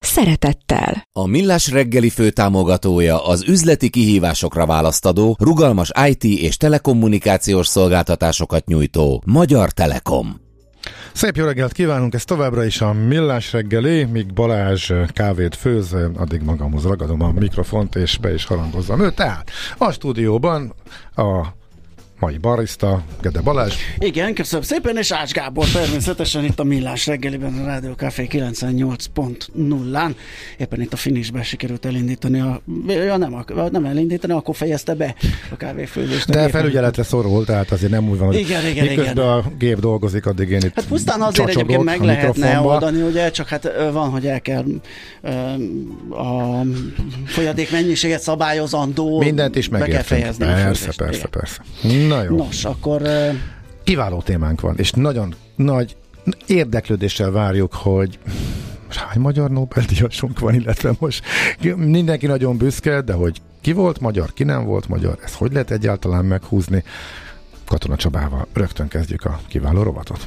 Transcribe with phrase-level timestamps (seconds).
[0.00, 1.02] szeretettel.
[1.12, 9.70] A Millás reggeli főtámogatója az üzleti kihívásokra választadó, rugalmas IT és telekommunikációs szolgáltatásokat nyújtó Magyar
[9.70, 10.46] Telekom.
[11.12, 16.42] Szép jó reggelt kívánunk, ez továbbra is a Millás reggeli, míg Balázs kávét főz, addig
[16.42, 19.14] magamhoz ragadom a mikrofont, és be is harangozzam őt.
[19.14, 20.74] Tehát a stúdióban
[21.14, 21.46] a
[22.18, 23.74] mai barista, Gede Balázs.
[23.98, 30.14] Igen, köszönöm szépen, és Ács Gábor természetesen itt a Millás reggeliben, a Rádió Café 98.0-án.
[30.56, 35.14] Éppen itt a finisbe sikerült elindítani, a, ja, nem, a, nem elindítani, akkor fejezte be
[35.50, 36.30] a kávéfőzést.
[36.30, 39.28] De felügyeletre szorul, tehát azért nem úgy van, hogy igen, igen, miközben igen.
[39.28, 43.48] a gép dolgozik, addig én itt Hát pusztán azért egyébként meg lehetne oldani, ugye, csak
[43.48, 44.64] hát van, hogy el kell
[46.10, 46.60] a
[47.26, 49.18] folyadék mennyiséget szabályozandó.
[49.18, 50.44] Mindent is meg kell fejezni.
[50.44, 51.62] Persze, persze, persze.
[52.08, 52.36] Na jó.
[52.36, 53.02] Nos, akkor...
[53.84, 55.96] Kiváló témánk van, és nagyon nagy
[56.46, 58.18] érdeklődéssel várjuk, hogy
[58.88, 61.24] hány magyar Nobel-díjasunk van, illetve most
[61.76, 65.70] mindenki nagyon büszke, de hogy ki volt magyar, ki nem volt magyar, ezt hogy lehet
[65.70, 66.84] egyáltalán meghúzni?
[67.66, 70.26] Katona Csabával rögtön kezdjük a kiváló rovatot.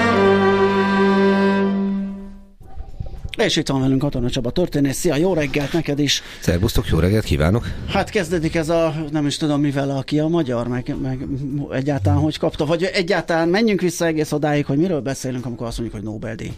[3.45, 4.97] És itt van velünk Katona Csaba történész.
[4.97, 6.21] Szia, jó reggelt neked is!
[6.39, 7.67] Szerbusztok, jó reggelt kívánok!
[7.87, 11.25] Hát kezdődik ez a, nem is tudom mivel, aki a magyar, meg, meg
[11.71, 16.01] egyáltalán hogy kapta, vagy egyáltalán menjünk vissza egész odáig, hogy miről beszélünk, amikor azt mondjuk,
[16.01, 16.51] hogy Nobel-díj.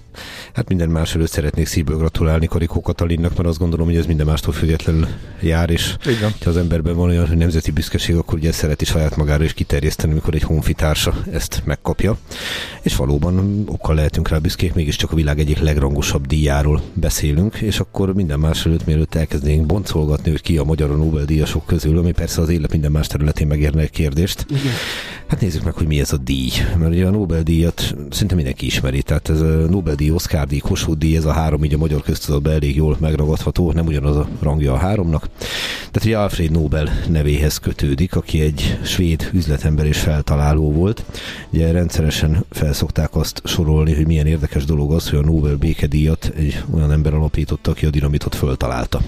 [0.54, 4.26] Hát minden más előtt szeretnék szívből gratulálni Karikó Katalinnak, mert azt gondolom, hogy ez minden
[4.26, 5.08] mástól függetlenül
[5.42, 5.96] jár, és
[6.44, 10.36] ha az emberben van olyan nemzeti büszkeség, akkor ugye szereti saját magára is kiterjeszteni, amikor
[10.36, 12.18] egy honfitársa ezt megkapja.
[12.82, 18.14] És valóban okkal lehetünk rá büszkék, mégiscsak a világ egyik legrangosabb díjáról beszélünk, és akkor
[18.14, 22.42] minden más előtt, mielőtt elkezdenénk boncolgatni, hogy ki a magyar a Nobel-díjasok közül, ami persze
[22.42, 24.46] az élet minden más területén megérne egy kérdést.
[24.50, 24.74] Igen.
[25.28, 26.50] Hát nézzük meg, hogy mi ez a díj.
[26.78, 31.32] Mert ugye a Nobel-díjat szinte mindenki ismeri, tehát ez a Nobel-díj, Oscar-díj, Kossuth-díj, ez a
[31.32, 35.30] három így a magyar köztudatban elég jól megragadható, nem ugyanaz a rangja a háromnak.
[35.92, 41.06] Tehát ugye Alfred Nobel nevéhez kötődik, aki egy svéd üzletember és feltaláló volt.
[41.52, 46.53] Ugye rendszeresen felszokták azt sorolni, hogy milyen érdekes dolog az, hogy a Nobel békedíjat egy
[46.74, 49.02] olyan ember alapította, aki a dinamitot föltalálta.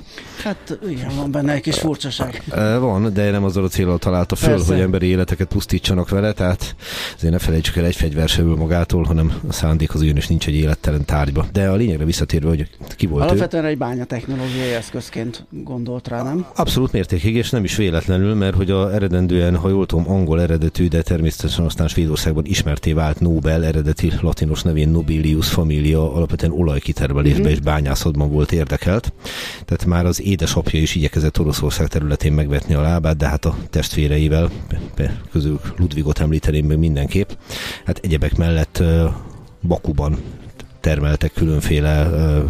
[0.44, 2.44] Hát igen, van benne egy kis furcsaság.
[2.80, 4.74] Van, de nem azzal a célral találta föl, Persze.
[4.74, 6.76] hogy emberi életeket pusztítsanak vele, tehát
[7.16, 10.56] azért ne felejtsük el, egy fegyver se magától, hanem a szándék az is nincs egy
[10.56, 11.46] élettelen tárgyba.
[11.52, 13.68] De a lényegre visszatérve, hogy ki volt Alapvetően ő.
[13.68, 16.46] egy bánya technológiai eszközként gondolt rá, nem?
[16.56, 20.88] Abszolút mértékig, és nem is véletlenül, mert hogy a eredendően, ha jól tudom, angol eredetű,
[20.88, 26.52] de természetesen aztán Svédországban ismerté vált Nobel eredeti latinos nevén Nobilius Familia alapvetően
[27.36, 27.52] olajkitermelésben mm-hmm.
[27.52, 29.14] és bányászatban volt érdekelt.
[29.66, 34.52] Tehát már az édesapja is igyekezett Oroszország területén megvetni a lábát, de hát a testvéreivel,
[35.32, 37.30] közül Ludvigot említeném még mindenképp,
[37.86, 38.84] hát egyebek mellett
[39.62, 40.18] Bakuban
[40.86, 42.44] termeltek különféle ö,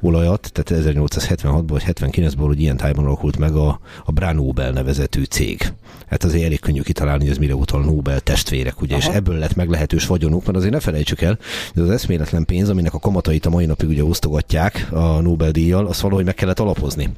[0.00, 5.72] olajat, tehát 1876-ban vagy 79-ben, hogy ilyen tájban alakult meg a, a Branobel nevezetű cég.
[6.06, 9.08] Hát azért elég könnyű kitalálni, hogy ez mire utal Nobel testvérek, ugye, Aha.
[9.08, 11.38] és ebből lett meglehetős vagyonuk, mert azért ne felejtsük el,
[11.74, 16.00] hogy az eszméletlen pénz, aminek a kamatait a mai napig ugye osztogatják a Nobel-díjjal, azt
[16.00, 17.08] valahogy meg kellett alapozni.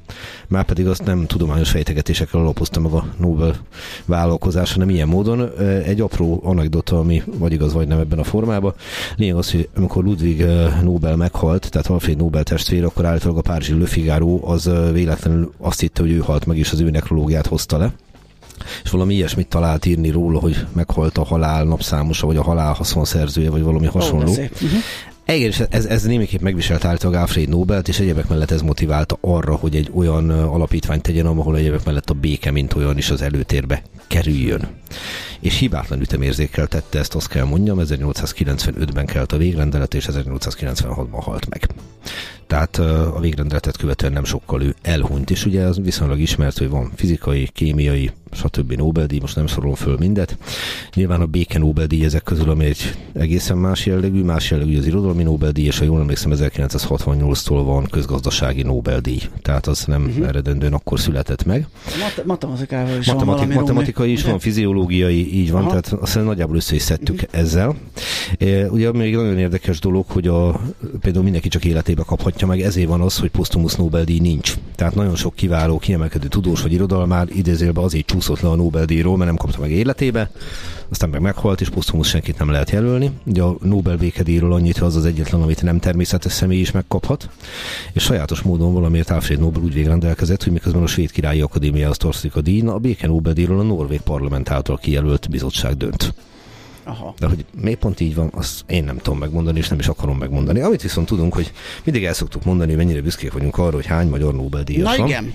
[0.48, 3.56] Márpedig azt nem tudományos fejtegetésekkel alapozta meg a Nobel
[4.04, 8.74] vállalkozás, hanem ilyen módon egy apró anekdota, ami vagy igaz, vagy nem ebben a formában.
[9.16, 10.44] Lényeg az, hogy amikor Ludwig
[10.82, 15.80] Nobel meghalt, tehát Alfred Nobel testvér, akkor állítólag a Párizsi Le Figaro az véletlenül azt
[15.80, 17.92] hitte, hogy ő halt meg, és az ő nekrológiát hozta le.
[18.84, 23.50] És valami ilyesmit talált írni róla, hogy meghalt a halál napszámosa, vagy a halál haszonszerzője,
[23.50, 24.30] vagy valami hasonló.
[24.30, 24.36] Oh,
[25.34, 29.54] igen, és ez, ez némiképp megviselt általában Alfred Nobelt, és egyebek mellett ez motiválta arra,
[29.54, 33.82] hogy egy olyan alapítványt tegyen, ahol egyebek mellett a béke, mint olyan is az előtérbe
[34.06, 34.68] kerüljön.
[35.40, 41.48] És hibátlan ütemérzékkel tette ezt, azt kell mondjam, 1895-ben kelt a végrendelet, és 1896-ban halt
[41.48, 41.68] meg.
[42.48, 42.76] Tehát
[43.14, 47.48] a végrendeletet követően nem sokkal ő elhunyt, és ugye az viszonylag ismert, hogy van fizikai,
[47.52, 48.72] kémiai, stb.
[48.72, 50.36] Nobel-díj, most nem sorolom föl mindet.
[50.94, 55.22] Nyilván a béke Nobel-díj ezek közül, ami egy egészen más jellegű, más jellegű az irodalmi
[55.22, 59.20] Nobel-díj, és ha jól emlékszem, 1968-tól van közgazdasági Nobel-díj.
[59.42, 60.26] Tehát az nem uh-huh.
[60.28, 61.66] eredendően akkor született meg.
[62.00, 65.68] Mat- matematikával is Matematik, van matematikai is van, fiziológiai, így van, Aha.
[65.68, 67.40] tehát azt nagyjából össze is szedtük uh-huh.
[67.40, 67.76] ezzel.
[68.38, 70.60] E, ugye még nagyon érdekes dolog, hogy a,
[71.00, 72.02] például mindenki csak életébe
[72.38, 74.54] kaphatja meg, ezért van az, hogy posztumusz Nobel-díj nincs.
[74.74, 79.30] Tehát nagyon sok kiváló, kiemelkedő tudós vagy irodalmár idézélben azért csúszott le a Nobel-díjról, mert
[79.30, 80.30] nem kapta meg életébe,
[80.88, 83.10] aztán meg meghalt, és posztumusz senkit nem lehet jelölni.
[83.24, 87.28] Ugye a Nobel békedíjról annyit, hogy az az egyetlen, amit nem természetes személy is megkaphat,
[87.92, 92.36] és sajátos módon valamiért Alfred Nobel úgy végrendelkezett, hogy miközben a Svéd Királyi Akadémia tartozik
[92.36, 96.14] a díj, a béke Nobel-díjról a Norvég parlament által kijelölt bizottság dönt.
[96.88, 97.14] Aha.
[97.18, 100.18] De hogy miért pont így van, azt én nem tudom megmondani, és nem is akarom
[100.18, 100.60] megmondani.
[100.60, 101.52] Amit viszont tudunk, hogy
[101.84, 105.06] mindig el szoktuk mondani, hogy mennyire büszkék vagyunk arra, hogy hány magyar Nobel-díjas Na van.
[105.08, 105.32] igen.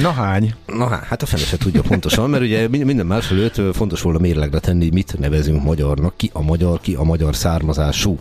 [0.00, 0.54] Na hány?
[0.66, 4.58] Na hát a fene se tudja pontosan, mert ugye minden más előtt fontos volna mérlegre
[4.58, 8.18] tenni, mit nevezünk magyarnak, ki a magyar, ki a magyar származású.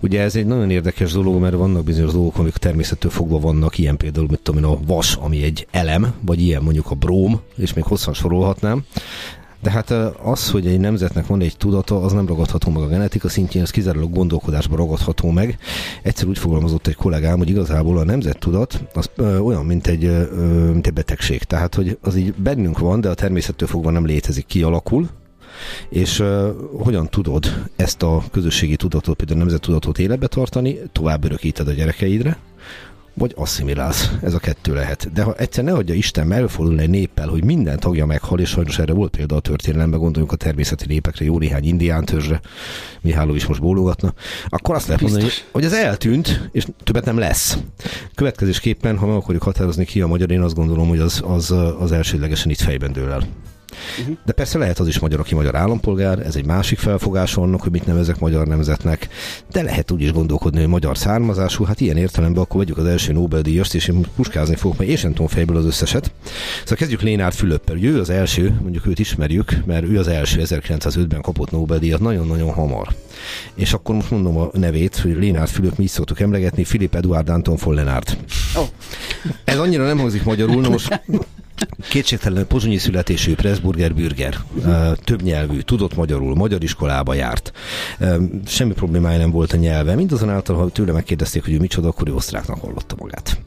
[0.00, 3.96] Ugye ez egy nagyon érdekes dolog, mert vannak bizonyos dolgok, amik természettől fogva vannak, ilyen
[3.96, 7.72] például, mit tudom én, a vas, ami egy elem, vagy ilyen mondjuk a bróm, és
[7.72, 8.84] még hosszan sorolhatnám.
[9.62, 9.90] De hát
[10.22, 13.70] az, hogy egy nemzetnek van egy tudata, az nem ragadható meg a genetika szintjén, ez
[13.70, 15.58] kizárólag gondolkodásban ragadható meg.
[16.02, 20.28] Egyszer úgy fogalmazott egy kollégám, hogy igazából a nemzettudat az ö, olyan, mint egy,
[20.72, 21.42] mint egy betegség.
[21.42, 25.08] Tehát, hogy az így bennünk van, de a természettől fogva nem létezik, kialakul,
[25.88, 26.48] és uh,
[26.78, 32.36] hogyan tudod ezt a közösségi tudatot, például a nemzettudatot életbe tartani, tovább örökíted a gyerekeidre,
[33.14, 34.10] vagy asszimilálsz.
[34.22, 35.12] Ez a kettő lehet.
[35.12, 38.78] De ha egyszer ne adja Isten, előfordul egy néppel, hogy minden tagja meghal, és sajnos
[38.78, 42.40] erre volt példa a történelemben, gondoljunk a természeti népekre, jó néhány indián törzsre,
[43.00, 44.14] Miháló is most bólogatna,
[44.48, 47.58] akkor azt lehet mondani, hogy ez eltűnt, és többet nem lesz.
[48.14, 51.92] Következésképpen, ha meg akarjuk határozni ki a magyar, én azt gondolom, hogy az, az, az
[51.92, 53.26] elsődlegesen itt fejben dől el.
[54.00, 54.16] Uh-huh.
[54.24, 57.70] De persze lehet az is magyar, aki magyar állampolgár, ez egy másik felfogás annak, hogy
[57.70, 59.08] mit nevezek magyar nemzetnek,
[59.52, 63.12] de lehet úgy is gondolkodni, hogy magyar származású, hát ilyen értelemben akkor vegyük az első
[63.12, 66.12] Nobel-díjast, és én puskázni fogok, mert én sem tudom fejből az összeset.
[66.60, 67.82] Szóval kezdjük Lénárd Fülöppel.
[67.82, 72.88] Ő az első, mondjuk őt ismerjük, mert ő az első 1905-ben kapott Nobel-díjat nagyon-nagyon hamar.
[73.54, 77.28] És akkor most mondom a nevét, hogy Lénárd Fülöp, mi is szoktuk emlegetni, Philip Eduard
[77.28, 78.16] Anton von Lenárd.
[78.54, 78.66] Oh.
[79.44, 81.00] Ez annyira nem hangzik magyarul, na most
[81.88, 84.96] Kétségtelen pozsonyi születésű Pressburger Bürger, uh-huh.
[84.96, 87.52] több nyelvű, tudott magyarul, magyar iskolába járt.
[88.46, 89.94] Semmi problémája nem volt a nyelve.
[89.94, 93.38] Mindazonáltal, ha tőle megkérdezték, hogy ő micsoda, akkor ő osztráknak hallotta magát.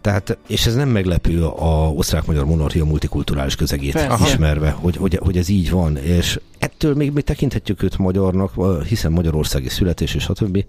[0.00, 4.24] Tehát, és ez nem meglepő a osztrák-magyar monarchia multikulturális közegét Persze.
[4.24, 8.52] ismerve, hogy, hogy, hogy ez így van, és ettől még mi tekinthetjük őt magyarnak,
[8.86, 10.64] hiszen magyarországi születés és stb.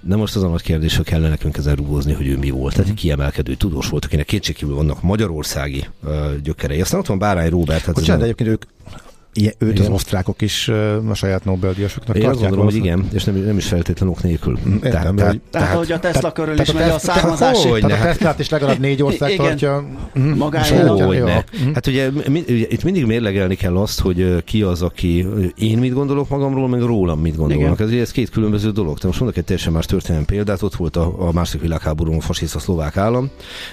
[0.00, 2.74] De most az a nagy kérdés, hogy kellene nekünk ezen rúgózni, hogy ő mi volt.
[2.74, 2.94] Tehát mm.
[2.94, 6.80] kiemelkedő tudós volt, akinek kétségkívül vannak magyarországi uh, gyökerei.
[6.80, 7.84] Aztán ott van Bárány Róbert.
[7.84, 8.62] Hát Bocsánat, de egyébként ők
[9.36, 9.86] Ilyen, őt igen.
[9.86, 10.68] az osztrákok is
[11.08, 14.58] a saját Nobel-díjasoknak Én azt gondolom, hogy igen, és nem, nem is feltétlenül ok nélkül.
[14.68, 17.68] Mm, értem, tehát, tehát, tehát, hogy a Tesla körül is megy a származási.
[17.68, 19.46] Tehát a Teslát is legalább négy ország igen.
[19.46, 19.84] tartja
[20.18, 21.44] mm, magájára.
[21.74, 25.26] Hát ugye, ugye itt mindig mérlegelni kell azt, hogy ki az, aki
[25.56, 27.80] én mit gondolok magamról, meg rólam mit gondolnak.
[27.80, 28.98] Ez, ez két különböző dolog.
[28.98, 30.62] Te most mondok egy teljesen más történelmi példát.
[30.62, 33.30] Ott volt a, a második világháborúban a fasiszta szlovák állam.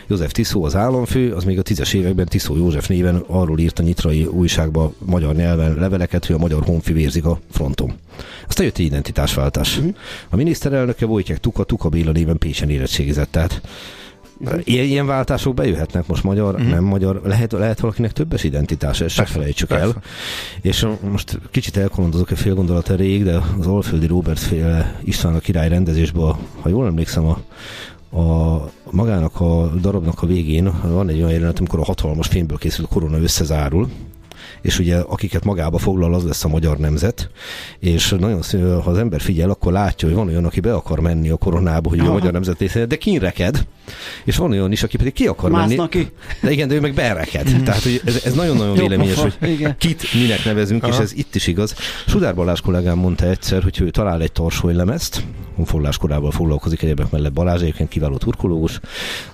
[0.08, 3.84] József Tiszó az államfő, az még a tízes években Tiszó József néven arról írt a
[3.84, 7.94] nyitrai újságba magyar nyelv nyelven leveleket, hogy a magyar honfi vérzik a fronton.
[8.48, 9.78] Aztán jött egy identitásváltás.
[9.78, 9.96] Uh-huh.
[10.30, 13.32] A miniszterelnöke Wojciech Tuka, Tuka Béla néven Pécsen érettségizett.
[13.32, 13.62] Tehát
[14.40, 14.60] uh-huh.
[14.64, 16.70] ilyen, ilyen váltások bejöhetnek most magyar, uh-huh.
[16.70, 19.84] nem magyar, lehet, lehet valakinek többes identitás, ezt se felejtsük persze.
[19.84, 20.02] el.
[20.62, 25.40] És most kicsit elkolondozok egy fél gondolat erejéig, de az Alföldi Robert féle István a
[25.40, 27.40] király rendezésben, ha jól emlékszem, a,
[28.20, 32.88] a magának a darabnak a végén van egy olyan jelenet, amikor a hatalmas fényből készült
[32.88, 33.90] korona összezárul,
[34.62, 37.30] és ugye akiket magába foglal, az lesz a magyar nemzet,
[37.80, 41.00] és nagyon színű, ha az ember figyel, akkor látja, hogy van olyan, aki be akar
[41.00, 42.10] menni a koronába, hogy Aha.
[42.10, 43.66] a magyar nemzet de kínreked,
[44.26, 46.06] és van olyan is, aki pedig ki akar Másznak menni.
[46.06, 46.12] Ki.
[46.42, 47.50] De igen, de ő meg bereked.
[47.50, 47.64] Mm.
[47.64, 49.76] Tehát hogy ez, ez nagyon-nagyon véleményes, hogy igen.
[49.78, 50.94] kit minek nevezünk, Aha.
[50.94, 51.76] és ez itt is igaz.
[52.08, 55.24] Sudár Balázs kollégám mondta egyszer, hogy ő talál egy tarsonylemezt,
[55.56, 58.80] honfoglás korával foglalkozik egyébként mellett Balázs, egyébként kiváló turkológus.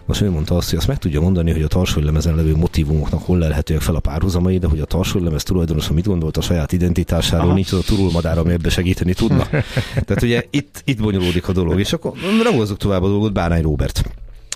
[0.05, 3.37] Most ő mondta azt, hogy azt meg tudja mondani, hogy a tarsonylemezen levő motivumoknak hol
[3.37, 4.85] lelhetőek fel a párhuzamai, de hogy a
[5.17, 7.53] tarsonylemez tulajdonosa mit gondolt a saját identitásáról, Aha.
[7.53, 9.47] nincs az a turulmadár, ami ebbe segíteni tudna.
[10.05, 12.11] Tehát ugye itt, itt bonyolódik a dolog, és akkor
[12.43, 14.03] ragozzuk tovább a dolgot, Bárány Robert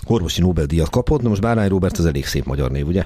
[0.06, 3.04] orvosi Nobel-díjat kapott, de most Bárány Robert az elég szép magyar név, ugye?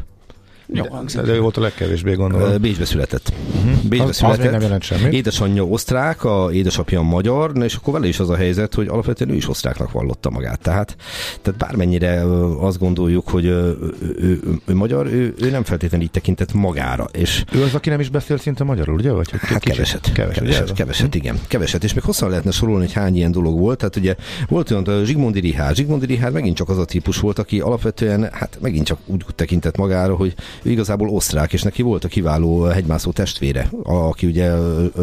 [0.68, 1.20] Jó De, hangzik.
[1.20, 2.60] de ő volt a legkevésbé gondolom.
[2.60, 3.32] Bécsbe született.
[3.64, 3.88] Mhm.
[3.88, 5.12] Bécsbe Az- az még nem jelent semmit.
[5.12, 9.30] Édesanyja osztrák, a édesapja magyar, na és akkor vele is az a helyzet, hogy alapvetően
[9.30, 10.60] ő is osztráknak vallotta magát.
[10.60, 10.96] Tehát,
[11.42, 12.22] tehát bármennyire
[12.60, 17.06] azt gondoljuk, hogy ő, ő, ő, ő magyar, ő, ő nem feltétlenül így tekintett magára.
[17.12, 19.10] És Ő az, aki nem is beszél szinte magyarul, ugye?
[19.12, 22.92] Vagy Hát kicsit- keveset, Keveset, keveset, keveset, igen, keveset, és még hosszan lehetne sorolni, hogy
[22.92, 23.78] hány ilyen dolog volt.
[23.78, 24.14] Tehát ugye
[24.48, 25.76] volt olyan, Zsigmondi Rihárd.
[25.76, 29.76] Zsigmondi Rihárd megint csak az a típus volt, aki alapvetően, hát megint csak úgy tekintett
[29.76, 34.52] magára, hogy ő igazából osztrák, és neki volt a kiváló hegymászó testvére, aki ugye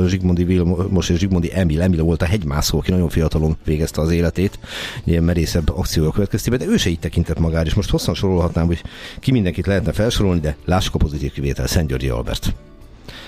[0.07, 4.59] Zsigmondi Vilmos és Zsigmondi Emil, Emil volt a hegymászó, aki nagyon fiatalon végezte az életét,
[5.03, 8.83] ilyen merészebb akciók következtében, de ő se így tekintett magára, és most hosszan sorolhatnám, hogy
[9.19, 12.53] ki mindenkit lehetne felsorolni, de lássuk a pozitív kivétel, Szent Györgyi Albert.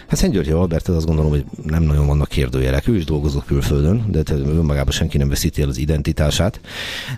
[0.07, 2.87] Hát Szent Györgyi Albert, az azt gondolom, hogy nem nagyon vannak kérdőjelek.
[2.87, 6.59] Ő is dolgozott külföldön, de önmagában senki nem veszíti el az identitását.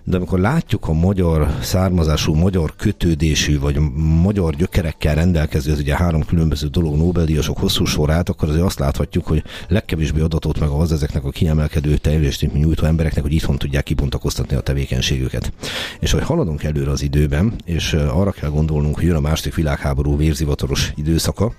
[0.03, 3.79] De amikor látjuk a magyar származású, magyar kötődésű, vagy
[4.21, 9.25] magyar gyökerekkel rendelkező, ez ugye három különböző dolog Nobel-díjasok hosszú sorát, akkor azért azt láthatjuk,
[9.25, 14.55] hogy legkevésbé adatot meg az ezeknek a kiemelkedő teljesítmény nyújtó embereknek, hogy itthon tudják kibontakoztatni
[14.55, 15.51] a tevékenységüket.
[15.99, 20.17] És hogy haladunk előre az időben, és arra kell gondolnunk, hogy jön a második világháború
[20.17, 21.53] vérzivataros időszaka,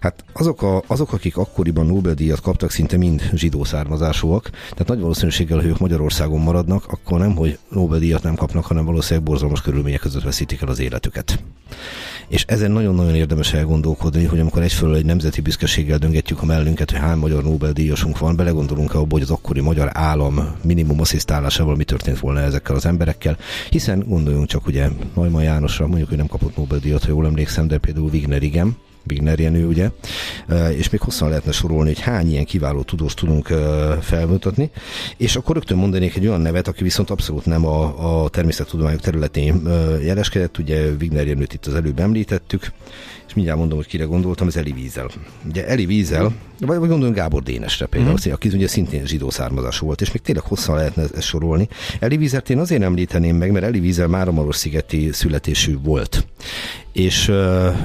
[0.00, 5.58] hát azok, a, azok akik akkoriban Nobel-díjat kaptak, szinte mind zsidó származásúak, tehát nagy valószínűséggel,
[5.58, 10.22] ha ők Magyarországon maradnak, akkor nem, hogy Nobel-díjat nem kapnak, hanem valószínűleg borzalmas körülmények között
[10.22, 11.42] veszítik el az életüket.
[12.28, 17.00] És ezen nagyon-nagyon érdemes elgondolkodni, hogy amikor egyfelől egy nemzeti büszkeséggel döngetjük a mellünket, hogy
[17.00, 22.18] hány magyar Nobel-díjasunk van, belegondolunk abba, hogy az akkori magyar állam minimum asszisztálásával mi történt
[22.18, 23.36] volna ezekkel az emberekkel,
[23.70, 27.78] hiszen gondoljunk csak ugye Neumann Jánosra, mondjuk, hogy nem kapott Nobel-díjat, ha jól emlékszem, de
[27.78, 28.76] például Wigner igen,
[29.10, 29.90] Wigner Jenő, ugye,
[30.76, 33.46] és még hosszan lehetne sorolni, hogy hány ilyen kiváló tudós tudunk
[34.00, 34.70] felmutatni,
[35.16, 39.68] és akkor rögtön mondanék egy olyan nevet, aki viszont abszolút nem a, a természettudományok területén
[40.02, 42.72] jeleskedett, ugye Wigner Jenőt itt az előbb említettük,
[43.28, 45.10] és mindjárt mondom, hogy kire gondoltam, ez Eli Wiesel.
[45.48, 48.32] Ugye Eli Wiesel, vagy, gondolom Gábor Dénesre például, mm.
[48.32, 51.68] aki ugye szintén zsidó származású volt, és még tényleg hosszan lehetne ezt sorolni.
[52.00, 56.26] Eli Wieselt én azért említeném meg, mert Eli Wiesel Máramaros-szigeti születésű volt.
[56.92, 57.28] És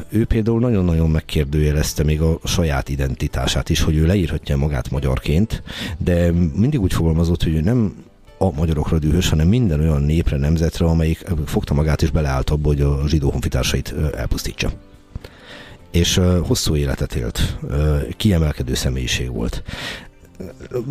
[0.09, 5.63] ő például nagyon-nagyon megkérdőjelezte még a saját identitását is, hogy ő leírhatja magát magyarként,
[5.98, 7.96] de mindig úgy fogalmazott, hogy ő nem
[8.38, 12.82] a magyarokra dühös, hanem minden olyan népre, nemzetre, amelyik fogta magát és beleállt abba, hogy
[12.82, 14.72] a zsidó honfitársait elpusztítsa
[15.92, 17.58] és hosszú életet élt,
[18.18, 19.63] kiemelkedő személyiség volt.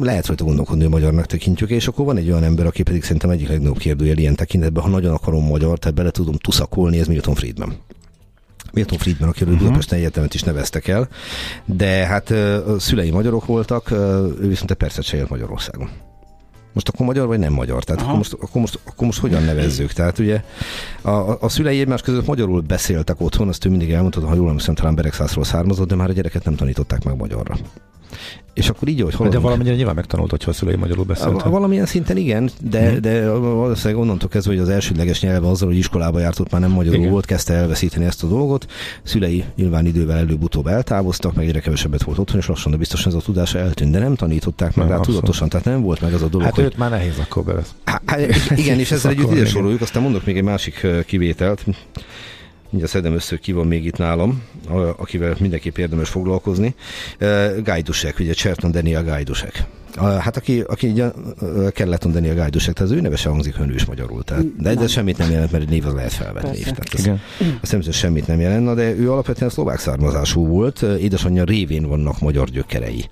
[0.01, 3.31] Lehet rajta gondolkodni, hogy magyarnak tekintjük, és akkor van egy olyan ember, aki pedig szerintem
[3.31, 7.35] egyik legnagyobb kérdőjel ilyen tekintetben, ha nagyon akarom magyar, tehát bele tudom tuszakolni, ez Milton
[7.35, 7.77] Friedman.
[8.73, 9.67] Milton Friedman, akiről uh-huh.
[9.67, 11.09] Budapesten Egyetemet is neveztek el,
[11.65, 13.91] de hát a szülei magyarok voltak,
[14.41, 15.91] ő viszont egy percet se élt Magyarországon.
[16.73, 17.85] Most akkor magyar vagy nem magyar?
[17.85, 19.93] Tehát akkor most, akkor, most, akkor most hogyan nevezzük?
[19.93, 20.43] Tehát ugye
[21.03, 24.49] a, a, a szülei egymás között magyarul beszéltek otthon, azt ő mindig elmondta, ha jól
[24.49, 27.57] emlékszem, talán Beregszászról származott, de már a gyereket nem tanították meg magyarra.
[28.55, 29.43] És akkor így, hogy De haladunk.
[29.43, 31.45] valamennyire nyilván megtanult, hogyha a szülei magyarul beszéltek.
[31.49, 33.01] Valamilyen szinten igen, de, Mhm.
[33.01, 36.71] de valószínűleg onnantól kezdve, hogy az elsődleges nyelve azzal, hogy iskolába járt, ott már nem
[36.71, 37.11] magyarul Igen.
[37.11, 38.67] volt, kezdte elveszíteni ezt a dolgot.
[39.03, 43.19] Szülei nyilván idővel előbb-utóbb eltávoztak, meg egyre kevesebbet volt otthon, és lassan, de biztosan ez
[43.19, 46.29] a tudása eltűnt, de nem tanították meg rá tudatosan, tehát nem volt meg az a
[46.29, 47.75] dolog, Hát hogy őt már nehéz akkor bevesz.
[47.85, 48.03] Hát,
[48.57, 51.65] igen, és ezzel együtt ide soroljuk, aztán mondok még egy másik kivételt.
[52.71, 54.43] Mindjárt szedem össze, hogy ki van még itt nálam,
[54.97, 56.75] akivel mindenképp érdemes foglalkozni.
[57.19, 59.65] Ö, Gajdusek, ugye Cserton Daniel Gajdusek.
[59.97, 61.11] A- Hát aki, aki ugye
[61.41, 64.23] ö, Kelleton Daniel Gajdusek, tehát az ő neve sem hangzik, hogy ő is magyarul.
[64.25, 66.47] Tehát, de ez semmit nem jelent, mert egy név az lehet felvenni.
[66.47, 66.63] Persze.
[66.71, 67.21] Tehát ez, Igen.
[67.63, 72.49] azt nem semmit nem jelent, de ő alapvetően szlovák származású volt, édesanyja révén vannak magyar
[72.49, 73.05] gyökerei.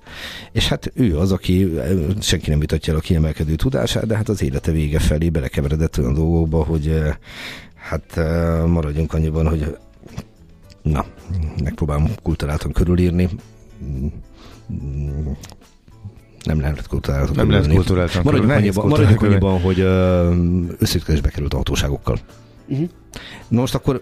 [0.51, 1.73] És hát ő az, aki,
[2.21, 6.13] senki nem vitatja el a kiemelkedő tudását, de hát az élete vége felé belekeveredett olyan
[6.13, 7.01] dolgokba, hogy
[7.87, 8.15] hát
[8.65, 9.77] maradjunk annyiban, hogy
[10.81, 11.05] na,
[11.63, 13.29] megpróbálom kulturáltan körülírni.
[16.43, 17.75] Nem lehet kulturáltan Nem lehet körülírni.
[17.75, 19.79] kulturáltan Maradjunk annyiban, maradjunk annyiban, hogy
[20.79, 22.19] összeütközésbe került a hatóságokkal.
[22.67, 22.89] Uh-huh.
[23.47, 24.01] Na most akkor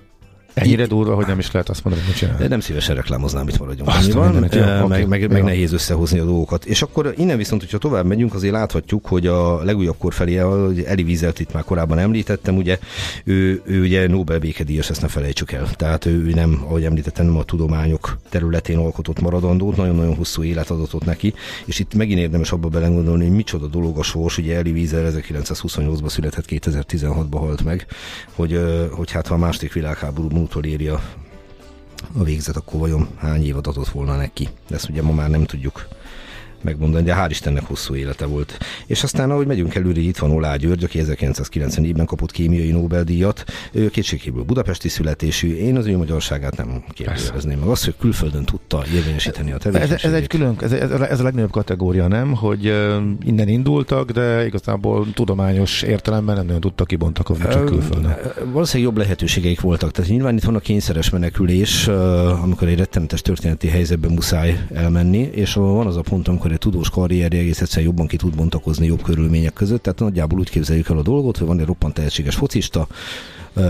[0.56, 2.48] Ennyire durva, hogy nem is lehet azt mondani, hogy mit de csinál.
[2.48, 5.28] nem szívesen reklámoznám, itt maradjunk Azt a annyiban, mindenit, jó, meg, meg, jó.
[5.28, 6.66] meg nehéz összehozni a dolgokat.
[6.66, 10.84] És akkor innen viszont, hogyha tovább megyünk, azért láthatjuk, hogy a legújabb kor felé, ahogy
[10.84, 12.80] Eli Wieselt itt már korábban említettem, ugye
[13.24, 15.70] ő, ő ugye Nobel békedíjas, ezt ne felejtsük el.
[15.76, 21.06] Tehát ő, nem, ahogy említettem, nem a tudományok területén alkotott maradandót, nagyon-nagyon hosszú élet adatot
[21.06, 21.34] neki,
[21.66, 26.10] és itt megint érdemes abba belegondolni, hogy micsoda dolog a sors, ugye Eli Wiesel 1928-ban
[26.10, 27.86] született, 2016-ban halt meg,
[28.36, 28.60] hogy,
[28.92, 31.02] hogy hát ha a második világháború múltól éri a
[32.18, 34.50] a végzet, akkor vajon hány év adott volna neki?
[34.68, 35.88] De ezt ugye ma már nem tudjuk
[36.66, 38.58] megmondani, de hál' Istennek hosszú élete volt.
[38.86, 43.44] És aztán, ahogy megyünk előre, itt van Olá György, aki 1994-ben kapott kémiai Nobel-díjat.
[43.72, 45.56] Ő kétségkívül budapesti születésű.
[45.56, 47.68] Én az ő magyarságát nem kérdezném meg.
[47.68, 50.04] Azt, hogy külföldön tudta érvényesíteni a tevékenységét.
[50.04, 52.34] Ez, ez egy külön, ez, ez a legnagyobb kategória, nem?
[52.34, 52.66] Hogy
[53.26, 58.16] innen indultak, de igazából tudományos értelemben nem nagyon tudtak kibontakozni csak külföldön.
[58.52, 59.92] Valószínűleg jobb lehetőségeik voltak.
[59.92, 61.88] Tehát nyilván itt van a kényszeres menekülés,
[62.42, 66.90] amikor egy rettenetes történeti helyzetben muszáj elmenni, és van az a pont, amikor egy tudós
[66.90, 69.84] karrierje egész egyszerűen jobban ki tud bontakozni jobb körülmények között.
[69.84, 72.88] Tehát nagyjából úgy képzeljük el a dolgot, hogy van egy roppant tehetséges focista,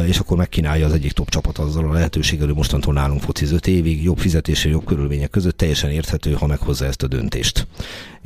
[0.07, 3.67] és akkor megkínálja az egyik top csapat azzal a lehetőséggel, hogy mostantól nálunk fociz 5
[3.67, 7.67] évig, jobb fizetése, jobb körülmények között teljesen érthető, ha meghozza ezt a döntést.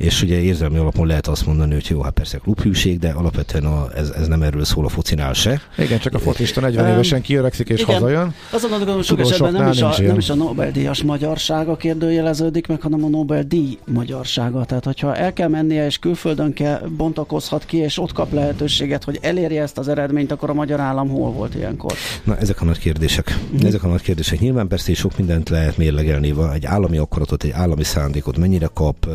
[0.00, 3.88] És ugye érzelmi alapon lehet azt mondani, hogy jó, hát persze klubhűség, de alapvetően a,
[3.96, 5.60] ez, ez nem erről szól a focinál se.
[5.78, 7.94] Igen, csak a focista 40 évesen kiöregszik és Igen.
[7.94, 8.34] hazajön.
[8.50, 12.80] Azon gondolom, hogy sok esetben nem is, a, nem is a Nobel-díjas magyarsága kérdőjeleződik meg,
[12.80, 14.64] hanem a Nobel-díj magyarsága.
[14.64, 19.18] Tehát, hogyha el kell mennie, és külföldön kell, bontakozhat ki, és ott kap lehetőséget, hogy
[19.22, 21.92] elérje ezt az eredményt, akkor a magyar állam hol volt ilyenkor?
[22.24, 23.38] Na, ezek a nagy kérdések.
[23.54, 23.66] Mm.
[23.66, 24.38] Ezek a nagy kérdések.
[24.38, 26.32] Nyilván persze sok mindent lehet mérlegelni.
[26.32, 29.08] Van egy állami akaratot, egy állami szándékot, mennyire kap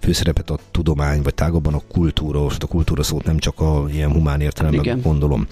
[0.00, 4.12] főszerepet a tudomány, vagy tágabban a kultúra, most a kultúra szót nem csak a ilyen
[4.12, 5.00] humán értelemben Igen.
[5.00, 5.46] gondolom.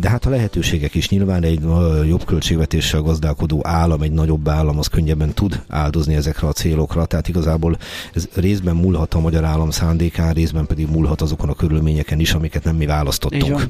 [0.00, 1.60] De hát a lehetőségek is nyilván egy
[2.06, 7.04] jobb költségvetéssel gazdálkodó állam, egy nagyobb állam, az könnyebben tud áldozni ezekre a célokra.
[7.04, 7.78] Tehát igazából
[8.14, 12.64] ez részben múlhat a magyar állam szándékán, részben pedig múlhat azokon a körülményeken is, amiket
[12.64, 13.66] nem mi választottunk.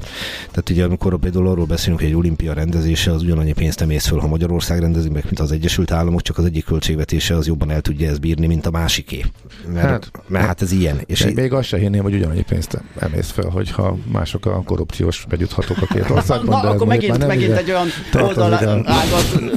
[0.51, 4.07] Tehát ugye amikor például arról beszélünk, hogy egy olimpia rendezése az ugyanannyi pénzt nem ész
[4.07, 7.71] föl, ha Magyarország rendezi meg, mint az Egyesült Államok, csak az egyik költségvetése az jobban
[7.71, 9.25] el tudja ezt bírni, mint a másiké.
[9.73, 11.01] Mert, hát, mert hát ez ilyen.
[11.05, 15.25] És még, még azt se hinném, hogy ugyanannyi pénzt emész fel, hogyha mások a korrupciós
[15.29, 16.61] bejuthatók a két országban.
[16.63, 18.85] Na, akkor megint, megint egy olyan oldal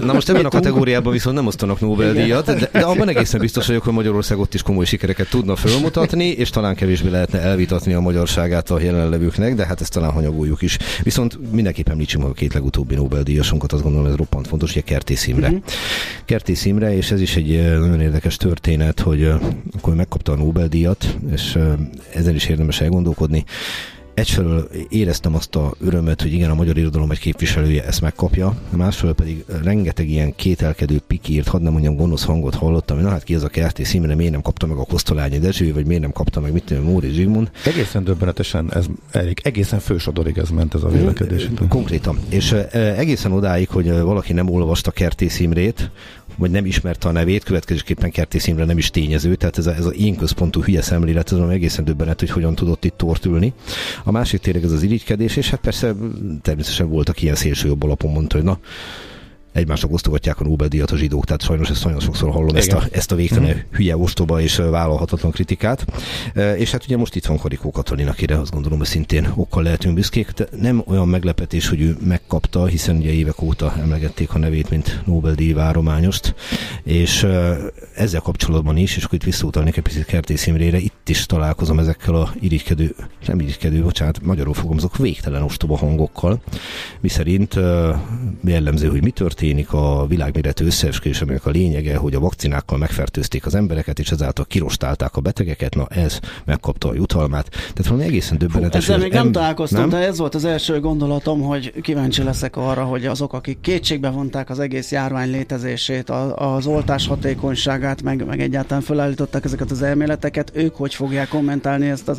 [0.01, 3.83] Na most ebben a kategóriában viszont nem osztanak Nobel-díjat, de, de abban egészen biztos vagyok,
[3.83, 8.71] hogy Magyarország ott is komoly sikereket tudna fölmutatni, és talán kevésbé lehetne elvitatni a magyarságát
[8.71, 10.79] a jelenlevőknek, de hát ezt talán hanyagoljuk is.
[11.03, 15.27] Viszont mindenképp említsünk meg a két legutóbbi Nobel-díjasunkat, azt gondolom ez roppant fontos, a Kertész
[15.27, 15.47] Imre.
[15.47, 15.63] Uh-huh.
[16.25, 19.33] Kertész Imre, és ez is egy nagyon érdekes történet, hogy
[19.85, 21.59] akkor megkapta a Nobel-díjat, és
[22.15, 23.45] ezen is érdemes elgondolkodni
[24.15, 29.15] egyfelől éreztem azt a örömet, hogy igen, a magyar irodalom egy képviselője ezt megkapja, másfelől
[29.15, 33.35] pedig rengeteg ilyen kételkedő pikírt, hadd nem mondjam, gonosz hangot hallottam, hogy na hát ki
[33.35, 36.41] az a kerti színre, miért nem kapta meg a Kosztolányi Dezső, vagy miért nem kapta
[36.41, 37.51] meg mit tudom, Móri Zsigmond.
[37.65, 41.49] Egészen döbbenetesen, ez elég, egészen fősodorig ez ment ez a vélekedés.
[41.69, 42.19] Konkrétan.
[42.29, 45.91] És egészen odáig, hogy valaki nem olvasta Kertész Imrét,
[46.37, 49.85] vagy nem ismerte a nevét, következőképpen Kertész Imre nem is tényező, tehát ez, a, ez
[49.85, 53.53] az én központú hülye szemlélet, az egészen döbbenet, hogy hogyan tudott itt tortülni.
[54.05, 55.95] A másik tényleg ez az irigykedés, és hát persze
[56.43, 58.59] természetesen voltak ilyen szélső jobb alapon mondta, hogy na,
[59.55, 63.13] egymásnak osztogatják a Nobel-díjat a zsidók, tehát sajnos ezt nagyon sokszor hallom, ezt a, ezt
[63.13, 63.59] a végtelen mm-hmm.
[63.71, 65.85] hülye ostoba és vállalhatatlan kritikát.
[66.57, 69.95] És hát ugye most itt van Karikó Katalin, akire azt gondolom, hogy szintén okkal lehetünk
[69.95, 70.31] büszkék.
[70.31, 75.03] De nem olyan meglepetés, hogy ő megkapta, hiszen ugye évek óta emlegették a nevét, mint
[75.07, 76.35] Nobel-díj várományost,
[76.83, 77.27] és
[77.95, 82.15] ezzel kapcsolatban is, és akkor itt visszautalnék egy picit Kertész Imrére, itt is találkozom ezekkel
[82.15, 82.95] a irigykedő,
[83.27, 86.43] nem irigykedő, bocsánat, magyarul fogalmazok, végtelen ostoba hangokkal,
[87.01, 87.55] miszerint
[88.45, 93.47] jellemző, hogy mi történt, történik a világméretű összeesküvés, aminek a lényege, hogy a vakcinákkal megfertőzték
[93.47, 97.49] az embereket, és ezáltal kirostálták a betegeket, na ez megkapta a jutalmát.
[97.51, 98.85] Tehát valami egészen döbbenetes.
[98.85, 99.89] Ezzel még nem találkoztam, nem?
[99.89, 104.51] de ez volt az első gondolatom, hogy kíváncsi leszek arra, hogy azok, akik kétségbe vonták
[104.51, 110.75] az egész járvány létezését, az oltás hatékonyságát, meg, meg egyáltalán felállították ezeket az elméleteket, ők
[110.75, 112.15] hogy fogják kommentálni ezt a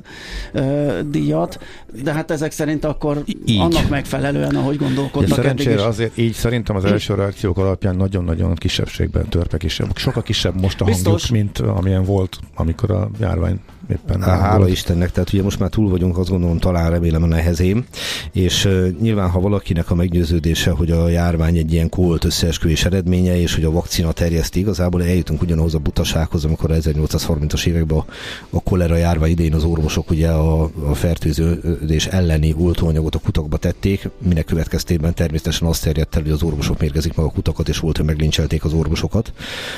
[1.09, 1.59] díjat,
[2.03, 3.59] de hát ezek szerint akkor így.
[3.59, 5.29] annak megfelelően, ahogy gondolkodnak.
[5.29, 9.97] Ja, szerencsére azért így szerintem az első reakciók alapján nagyon-nagyon kisebbségben törpe kisebb.
[9.97, 11.27] Sokkal kisebb most a Biztos.
[11.27, 14.21] hangjuk, mint amilyen volt, amikor a járvány éppen.
[14.21, 14.69] Há, hála volt.
[14.69, 17.85] Istennek, tehát ugye most már túl vagyunk, azt gondolom talán remélem a nehezém,
[18.31, 23.39] és uh, nyilván ha valakinek a meggyőződése, hogy a járvány egy ilyen kólt összeesküvés eredménye,
[23.39, 28.05] és hogy a vakcina terjeszti, igazából eljutunk ugyanahoz a butasághoz, amikor a 1830-as években a,
[28.49, 34.09] a kolera járvány idején az orvosok ugye a, a fertőződés elleni oltóanyagot a kutakba tették,
[34.27, 37.97] minek következtében természetesen azt terjedt el, hogy az orvosok mérgezik meg a kutakat, és volt,
[37.97, 39.33] hogy meglincselték az orvosokat.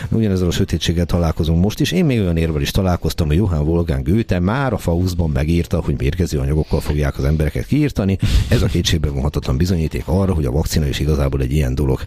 [0.10, 1.92] Ugyanezzel a sötétséggel találkozunk most is.
[1.92, 5.96] Én még olyan érvel is találkoztam, hogy Johann Wolfgang Goethe már a Faustban megírta, hogy
[5.98, 8.18] mérgező anyagokkal fogják az embereket kiírtani.
[8.48, 12.00] Ez a kétségbe vonhatatlan bizonyíték arra, hogy a vakcina is igazából egy ilyen dolog.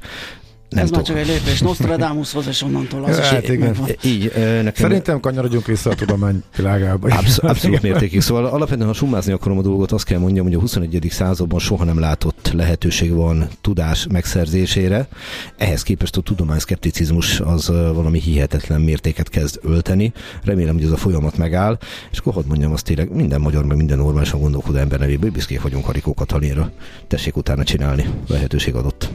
[0.70, 3.76] Nem Ez már csak egy lépés Nostradamushoz, és onnantól az hát, is igen.
[4.02, 4.72] Így, nekem...
[4.74, 7.09] Szerintem kanyarodjunk vissza a tudomány világába.
[7.09, 8.20] Absz- abszolút mértékig.
[8.20, 11.06] Szóval alapvetően, ha summázni akarom a dolgot, azt kell mondjam, hogy a 21.
[11.11, 15.09] században soha nem látott lehetőség van tudás megszerzésére.
[15.56, 20.12] Ehhez képest a tudomány szkepticizmus az valami hihetetlen mértéket kezd ölteni.
[20.44, 21.78] Remélem, hogy ez a folyamat megáll,
[22.11, 25.62] és akkor hadd mondjam azt tényleg, minden magyar, meg minden normálisan gondolkodó ember nevében büszkék
[25.62, 26.70] vagyunk Harikó Katalinra.
[27.06, 29.11] Tessék utána csinálni, lehetőség adott.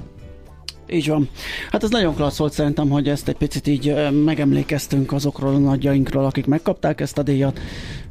[0.89, 1.29] Így van.
[1.71, 3.95] Hát ez nagyon klassz volt szerintem, hogy ezt egy picit így
[4.25, 7.59] megemlékeztünk azokról a nagyjainkról, akik megkapták ezt a díjat.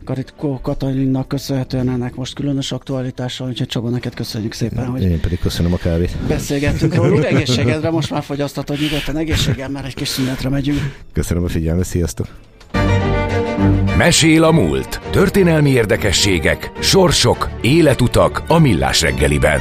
[0.04, 5.38] Karitko Katalinnak köszönhetően ennek most különös aktualitással, úgyhogy Csaba, neked köszönjük szépen, hogy Én pedig
[5.38, 6.16] köszönöm a kávét.
[6.28, 10.78] Beszélgettünk róluk, egészségedre most már fogyasztatod nyugodtan egészséggel, már egy kis szünetre megyünk.
[11.12, 12.26] Köszönöm a figyelmet, sziasztok!
[13.98, 15.00] Mesél a múlt.
[15.10, 19.60] Történelmi érdekességek, sorsok, életutak a millás reggeliben.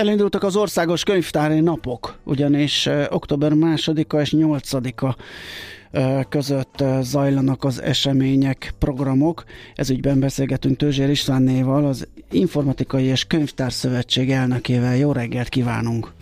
[0.00, 5.16] Elindultak az országos könyvtári napok, ugyanis október 2-a és 8-a
[6.28, 9.44] között zajlanak az események, programok.
[9.74, 14.96] Ezügyben beszélgetünk Tőzsér Istvánnéval, az Informatikai és Könyvtár Szövetség elnökével.
[14.96, 16.12] Jó reggelt kívánunk!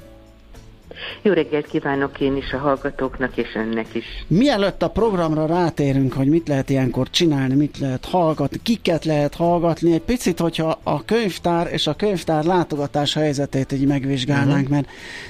[1.22, 4.04] Jó reggelt kívánok én is a hallgatóknak és önnek is.
[4.26, 9.92] Mielőtt a programra rátérünk, hogy mit lehet ilyenkor csinálni, mit lehet hallgatni, kiket lehet hallgatni,
[9.92, 14.84] egy picit, hogyha a könyvtár és a könyvtár látogatás helyzetét így megvizsgálnánk, uh-huh.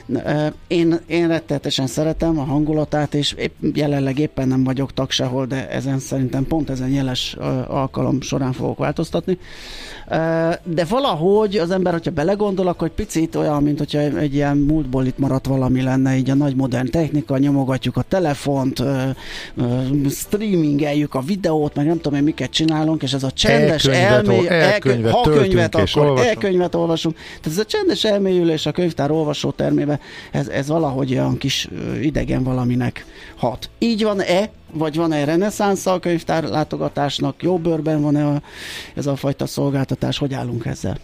[0.07, 5.47] mert én, én rettetesen szeretem a hangulatát, és épp, jelenleg éppen nem vagyok tag sehol,
[5.47, 7.37] de ezen szerintem pont ezen jeles
[7.69, 9.39] alkalom során fogok változtatni.
[10.65, 15.07] De valahogy az ember, hogyha belegondol, akkor egy picit olyan, mint hogyha egy ilyen múltból
[15.07, 18.83] itt maradt valami lenne, így a nagy modern technika, nyomogatjuk a telefont,
[20.11, 24.49] streamingeljük a videót, meg nem tudom én miket csinálunk, és ez a csendes elmély...
[24.49, 27.15] Elkönyvet, ha könyvet, akkor elkönyvet olvasunk.
[27.15, 31.69] Tehát ez a csendes elmélyülés a könyvtár olvasó termébe, ez, ez valahogy olyan kis
[32.03, 33.05] idegen valaminek
[33.37, 33.71] hat.
[33.79, 38.43] Így van-e, vagy van-e reneszánsz a könyvtár látogatásnak, jó bőrben van-e a,
[38.95, 40.99] ez a fajta szolgáltatás, hogy állunk ezzel?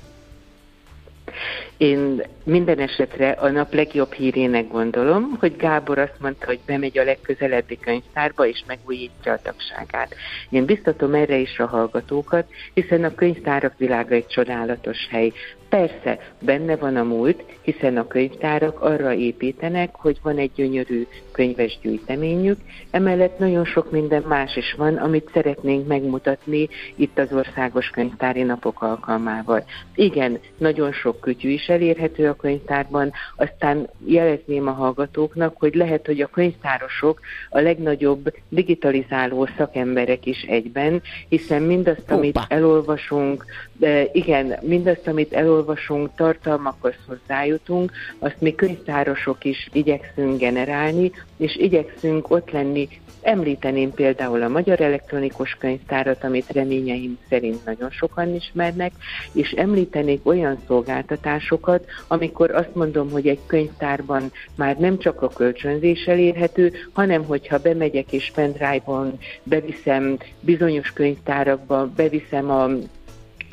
[1.77, 7.05] Én minden esetre a nap legjobb hírének gondolom, hogy Gábor azt mondta, hogy bemegy a
[7.05, 10.15] legközelebbi könyvtárba és megújítja a tagságát.
[10.51, 15.33] Én biztatom erre is a hallgatókat, hiszen a könyvtárak világa egy csodálatos hely.
[15.69, 21.79] Persze, benne van a múlt, hiszen a könyvtárak arra építenek, hogy van egy gyönyörű könyves
[21.83, 22.59] gyűjteményük,
[22.91, 28.83] emellett nagyon sok minden más is van, amit szeretnénk megmutatni itt az országos könyvtári napok
[28.83, 29.65] alkalmával.
[29.95, 36.21] Igen, nagyon sok kütyű is elérhető a könyvtárban, aztán jelezném a hallgatóknak, hogy lehet, hogy
[36.21, 37.21] a könyvtárosok
[37.51, 46.15] a legnagyobb digitalizáló szakemberek is egyben, hiszen mindazt, amit elolvasunk, de igen, mindazt, amit elolvasunk,
[46.17, 52.89] tartalmakhoz hozzájutunk, azt mi könyvtárosok is igyekszünk generálni, és igyekszünk ott lenni.
[53.23, 58.93] Említeném például a Magyar Elektronikus Könyvtárat, amit reményeim szerint nagyon sokan ismernek,
[59.33, 66.05] és említenék olyan szolgáltatásokat, amikor azt mondom, hogy egy könyvtárban már nem csak a kölcsönzés
[66.05, 72.69] elérhető, hanem hogyha bemegyek és pendrive-on beviszem bizonyos könyvtárakba, beviszem a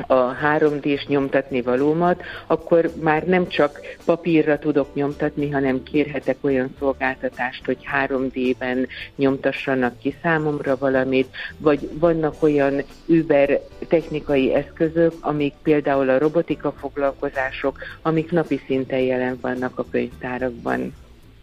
[0.07, 7.65] a 3D-s nyomtatni valómat, akkor már nem csak papírra tudok nyomtatni, hanem kérhetek olyan szolgáltatást,
[7.65, 16.19] hogy 3D-ben nyomtassanak ki számomra valamit, vagy vannak olyan Uber technikai eszközök, amik például a
[16.19, 20.93] robotika foglalkozások, amik napi szinten jelen vannak a könyvtárakban.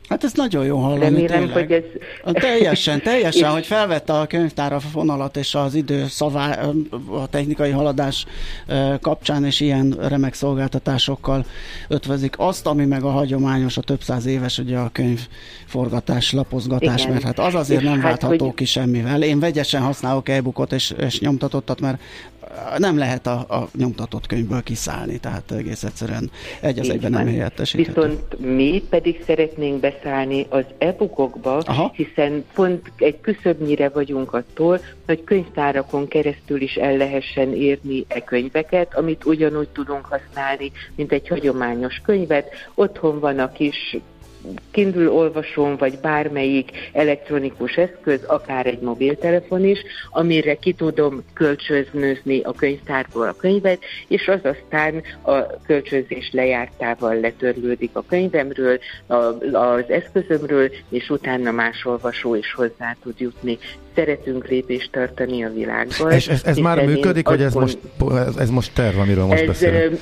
[0.09, 1.83] Hát ez nagyon jó hallani, Remélem, hogy ez...
[2.33, 6.61] Teljesen, teljesen, hogy felvette a könyvtár a fonalat és az idő szavá,
[7.11, 8.27] a technikai haladás
[9.01, 11.45] kapcsán, és ilyen remek szolgáltatásokkal
[11.89, 17.13] ötvezik azt, ami meg a hagyományos, a több száz éves, ugye a könyvforgatás, lapozgatás, Igen.
[17.13, 18.55] mert hát az azért és nem hát, váltható hogy...
[18.55, 19.23] ki semmivel.
[19.23, 22.01] Én vegyesen használok e-bookot és, és nyomtatottat, mert
[22.79, 26.31] nem lehet a, a nyomtatott könyvből kiszállni, tehát egész egyszerűen
[26.61, 28.01] egy az egyben nem helyettesíthető.
[28.01, 31.93] Viszont mi pedig szeretnénk beszállni az e-bookokba, Aha.
[31.95, 38.95] hiszen pont egy küszöbnyire vagyunk attól, hogy könyvtárakon keresztül is el lehessen érni e könyveket,
[38.95, 42.49] amit ugyanúgy tudunk használni, mint egy hagyományos könyvet.
[42.75, 43.97] Otthon van a kis
[44.71, 49.79] Kindle olvasón, vagy bármelyik elektronikus eszköz, akár egy mobiltelefon is,
[50.11, 57.91] amire ki tudom kölcsönözni a könyvtárból a könyvet, és az aztán a kölcsönzés lejártával letörlődik
[57.93, 59.15] a könyvemről, a,
[59.53, 63.59] az eszközömről, és utána más olvasó is hozzá tud jutni
[63.99, 66.13] szeretünk lépést tartani a világban.
[66.13, 67.79] És ez, ez már működik, vagy ez most,
[68.11, 70.01] ez, ez most terv, amiről most ez, beszélünk?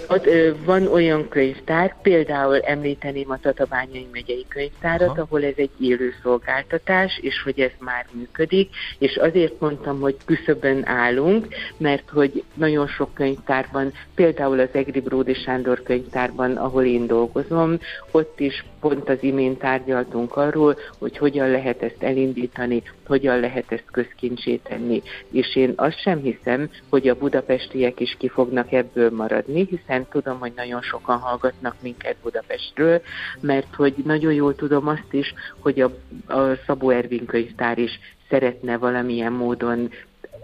[0.65, 5.21] Van olyan könyvtár, például említeném a Tatabányai megyei könyvtárat, Aha.
[5.21, 10.87] ahol ez egy élő szolgáltatás, és hogy ez már működik, és azért mondtam, hogy küszöbön
[10.87, 17.79] állunk, mert hogy nagyon sok könyvtárban, például az Egri Bródi Sándor könyvtárban, ahol én dolgozom,
[18.11, 23.91] ott is pont az imént tárgyaltunk arról, hogy hogyan lehet ezt elindítani, hogyan lehet ezt
[23.93, 25.03] közkincsé tenni.
[25.31, 30.39] És én azt sem hiszem, hogy a budapestiek is ki fognak ebből maradni, hiszen tudom,
[30.39, 33.03] hogy nagyon sokan hallgatnak minket Budapestről,
[33.41, 35.91] mert hogy nagyon jól tudom azt is, hogy a,
[36.27, 39.91] a Szabó Ervin könyvtár is szeretne valamilyen módon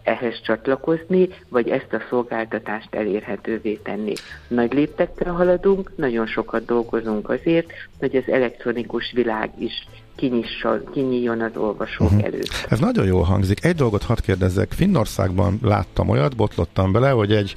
[0.03, 4.13] ehhez csatlakozni, vagy ezt a szolgáltatást elérhetővé tenni.
[4.49, 11.57] Nagy léptekkel haladunk, nagyon sokat dolgozunk azért, hogy az elektronikus világ is kinyisson, kinyíljon az
[11.57, 12.25] olvasók uh-huh.
[12.25, 12.67] előtt.
[12.69, 13.65] Ez nagyon jól hangzik.
[13.65, 14.73] Egy dolgot hadd kérdezzek.
[14.73, 17.55] Finnországban láttam olyat, botlottam bele, hogy egy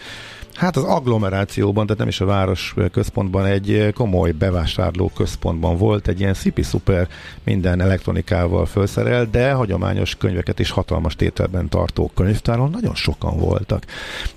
[0.55, 6.19] Hát az agglomerációban, tehát nem is a város központban, egy komoly bevásárló központban volt egy
[6.19, 7.07] ilyen szipi-szuper
[7.43, 13.83] minden elektronikával felszerel, de hagyományos könyveket is hatalmas tételben tartó könyvtáron nagyon sokan voltak.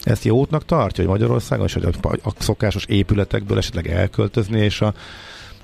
[0.02, 1.88] Ezt jó útnak tartja, hogy Magyarországon is, hogy
[2.22, 4.94] a szokásos épületekből esetleg elköltözni, és a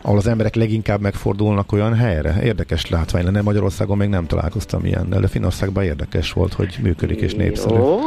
[0.05, 2.43] ahol az emberek leginkább megfordulnak olyan helyre.
[2.43, 3.43] Érdekes látvány lenne.
[3.43, 7.75] Magyarországon még nem találkoztam ilyennel, de Finországban érdekes volt, hogy működik és népszerű.
[7.75, 7.99] Jó.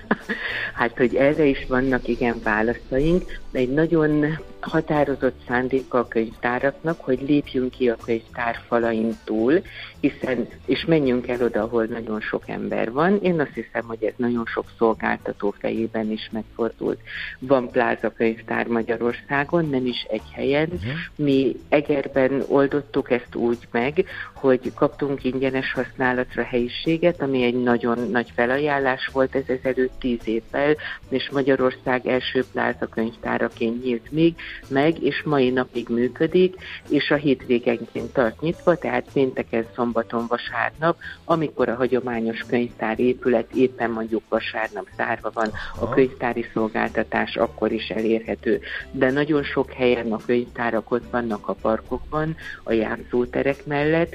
[0.78, 3.38] hát, hogy erre is vannak igen válaszaink.
[3.52, 9.62] Egy nagyon határozott szándéka a könyvtáraknak, hogy lépjünk ki a könyvtár falain túl,
[10.00, 13.18] hiszen, és menjünk el oda, ahol nagyon sok ember van.
[13.22, 17.00] Én azt hiszem, hogy ez nagyon sok szolgáltató fejében is megfordult.
[17.38, 20.68] Van pláza könyvtár Magyarországon, nem is egy helyen.
[20.72, 20.92] Uh-huh.
[21.16, 24.04] Mi Egerben oldottuk ezt úgy meg,
[24.40, 30.76] hogy kaptunk ingyenes használatra helyiséget, ami egy nagyon nagy felajánlás volt ez ezelőtt tíz évvel,
[31.08, 34.34] és Magyarország első pláza könyvtáraként nyílt még,
[34.68, 36.56] meg, és mai napig működik,
[36.88, 43.90] és a hétvégenként tart nyitva, tehát pénteken, szombaton, vasárnap, amikor a hagyományos könyvtár épület éppen
[43.90, 45.50] mondjuk vasárnap zárva van,
[45.80, 48.60] a könyvtári szolgáltatás akkor is elérhető.
[48.90, 54.14] De nagyon sok helyen a könyvtárak ott vannak a parkokban, a játszóterek mellett,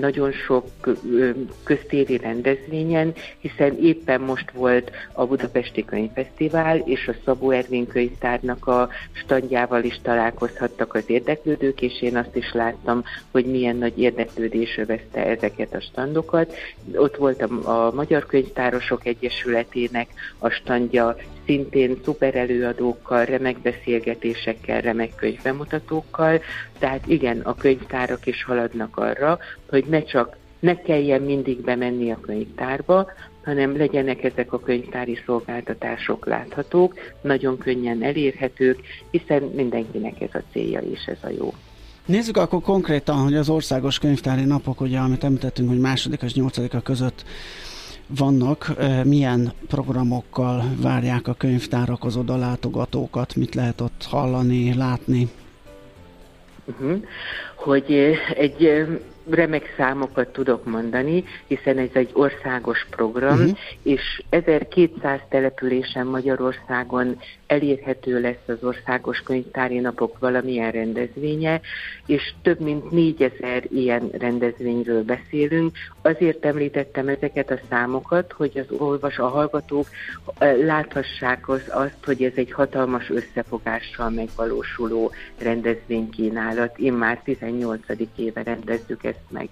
[0.00, 0.66] nagyon sok
[1.64, 8.88] köztéri rendezvényen, hiszen éppen most volt a Budapesti Könyvfesztivál, és a Szabó Ervin könyvtárnak a
[9.12, 15.26] standjával is találkozhattak az érdeklődők, és én azt is láttam, hogy milyen nagy érdeklődés övezte
[15.26, 16.54] ezeket a standokat.
[16.94, 25.14] Ott volt a, a Magyar Könyvtárosok Egyesületének a standja, szintén szuper előadókkal, remek beszélgetésekkel, remek
[25.14, 26.40] könyvbemutatókkal,
[26.78, 32.20] tehát igen, a könyvtárak is haladnak arra, hogy ne csak ne kelljen mindig bemenni a
[32.20, 33.06] könyvtárba,
[33.44, 40.80] hanem legyenek ezek a könyvtári szolgáltatások láthatók, nagyon könnyen elérhetők, hiszen mindenkinek ez a célja
[40.80, 41.54] és ez a jó.
[42.06, 46.80] Nézzük akkor konkrétan, hogy az országos könyvtári napok, ugye, amit említettünk, hogy második és nyolcadika
[46.80, 47.24] között
[48.18, 48.72] vannak,
[49.04, 55.28] milyen programokkal várják a könyvtárak az oda látogatókat, mit lehet ott hallani, látni?
[56.64, 57.02] Uh-huh.
[57.54, 58.86] Hogy egy
[59.34, 63.58] remek számokat tudok mondani, hiszen ez egy országos program, uh-huh.
[63.82, 67.18] és 1200 településen Magyarországon
[67.50, 71.60] elérhető lesz az országos könyvtári napok valamilyen rendezvénye,
[72.06, 75.76] és több mint 4000 ilyen rendezvényről beszélünk.
[76.02, 79.86] Azért említettem ezeket a számokat, hogy az olvas, a hallgatók
[80.64, 86.78] láthassák az, azt, hogy ez egy hatalmas összefogással megvalósuló rendezvénykínálat.
[86.78, 87.80] Én már 18.
[88.16, 89.48] éve rendezzük ezt meg.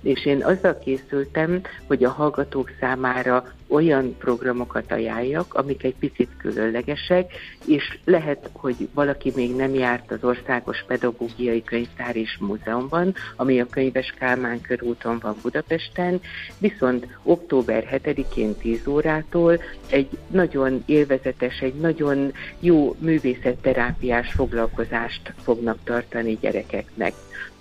[0.00, 7.32] És én azzal készültem, hogy a hallgatók számára olyan programokat ajánljak, amik egy picit különlegesek,
[7.66, 13.66] és lehet, hogy valaki még nem járt az Országos Pedagógiai Könyvtár és Múzeumban, ami a
[13.66, 16.20] Könyves Kálmán körúton van Budapesten,
[16.58, 26.38] viszont október 7-én 10 órától egy nagyon élvezetes, egy nagyon jó művészetterápiás foglalkozást fognak tartani
[26.40, 27.12] gyerekeknek.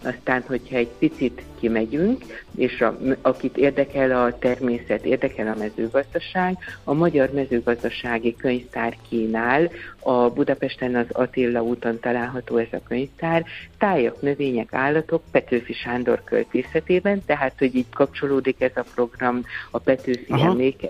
[0.03, 2.23] Aztán, hogyha egy picit kimegyünk,
[2.55, 9.69] és a, akit érdekel a természet, érdekel a mezőgazdaság, gazdaság, a Magyar Mezőgazdasági Könyvtár kínál,
[9.99, 13.45] a Budapesten az Attila úton található ez a könyvtár,
[13.77, 20.33] tájak, növények, állatok Petőfi Sándor költészetében, tehát hogy így kapcsolódik ez a program a Petőfi
[20.33, 20.89] emléke,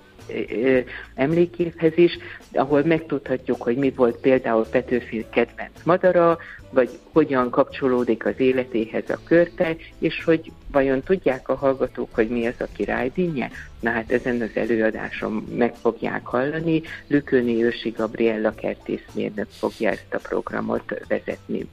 [1.16, 2.18] emléképhez is,
[2.54, 6.38] ahol megtudhatjuk, hogy mi volt például Petőfi kedvenc madara,
[6.70, 12.48] vagy hogyan kapcsolódik az életéhez a körte, és hogy vajon tudják a hallgatók, hogy mi
[12.48, 13.52] az a királydínje?
[13.80, 16.82] Na hát ezen az előadáson meg fogják hallani.
[17.08, 21.70] Lükőni Ősi Gabriella kertészmérnök fogja ezt a programot vezetni.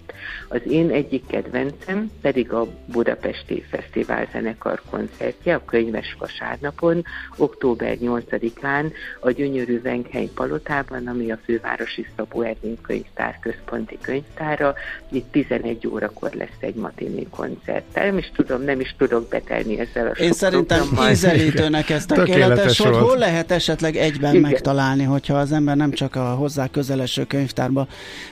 [0.49, 7.05] Az én egyik kedvencem pedig a Budapesti Fesztivál zenekar koncertje a Könyves Vasárnapon,
[7.37, 14.75] október 8-án a gyönyörű Venkhely Palotában, ami a fővárosi Szabó Ervin könyvtár központi könyvtára.
[15.11, 17.85] Itt 11 órakor lesz egy matiné koncert.
[17.95, 22.97] Nem is tudom, nem is tudok betelni ezzel a Én szerintem ízelítőnek ez tökéletes, hogy
[22.97, 24.51] hol lehet esetleg egyben Igen.
[24.51, 27.87] megtalálni, hogyha az ember nem csak a hozzá közeleső könyvtárba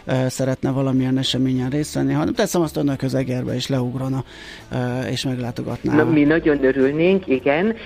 [0.06, 4.24] uh, szeretne valamilyen eseményen részt venni, hanem teszem azt önök az Egerbe is leugrana
[4.72, 5.94] uh, és meglátogatná.
[5.94, 7.76] Na, mi nagyon örülnénk, igen.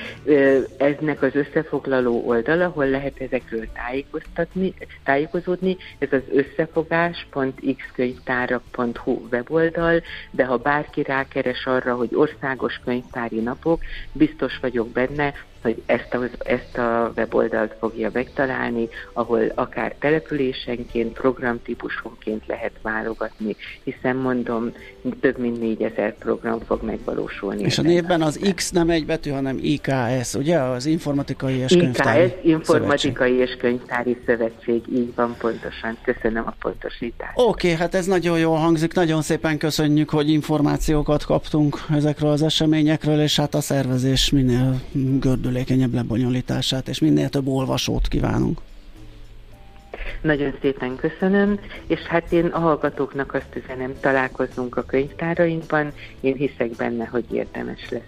[0.76, 6.22] Eznek az összefoglaló oldal, ahol lehet ezekről tájékoztatni, tájékozódni, ez az
[8.59, 15.83] összefogás.xkönyvtárak.hu weboldal, de ha bárki rákeres arra, hogy országos könyvtári napok, biztos vagyok benne, hogy
[15.87, 24.73] ezt a, ezt a weboldalt fogja megtalálni, ahol akár településenként, programtípusonként lehet válogatni, hiszen mondom,
[25.21, 27.62] több mint 4000 program fog megvalósulni.
[27.62, 30.59] És a névben az X nem egy betű, hanem IKS, ugye?
[30.59, 33.49] Az Informatikai és Könyvtári IKS, Informatikai Szövetség.
[33.49, 35.99] és Könyvtári Szövetség, így van pontosan.
[36.03, 37.33] Köszönöm a pontosítást.
[37.35, 42.42] Oké, okay, hát ez nagyon jól hangzik, nagyon szépen köszönjük, hogy információkat kaptunk ezekről az
[42.42, 44.81] eseményekről, és hát a szervezés minél
[45.18, 48.61] gördül gördülékenyebb lebonyolítását, és minél több olvasót kívánunk.
[50.20, 56.70] Nagyon szépen köszönöm, és hát én a hallgatóknak azt üzenem, találkozzunk a könyvtárainkban, én hiszek
[56.70, 58.02] benne, hogy érdemes lesz.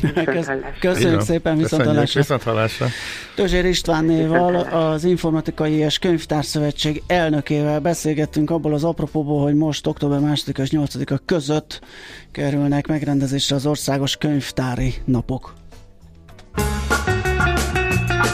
[0.80, 2.20] Köszönjük szépen, viszontlátásra.
[2.20, 2.86] Viszontlátásra.
[3.34, 10.62] Tözsér Istvánnéval, az Informatikai és Könyvtárszövetség elnökével beszélgettünk abból az apropóból, hogy most október 2
[10.62, 11.80] és 8-a között
[12.32, 15.59] kerülnek megrendezésre az országos könyvtári napok.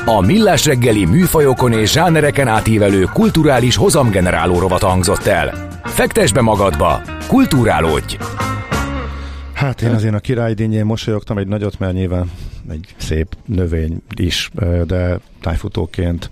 [0.09, 5.81] A Millás reggeli műfajokon és zsánereken átívelő kulturális hozamgeneráló rovat hangzott el.
[5.85, 8.17] Fektes be magadba, kulturálódj!
[9.53, 12.31] Hát én azért a királydínyén mosolyogtam egy nagyot, mert nyilván
[12.71, 14.51] egy szép növény is,
[14.87, 16.31] de tájfutóként